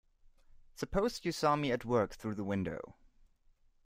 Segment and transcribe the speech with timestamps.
[0.73, 2.95] Suppose you saw me at work through the window.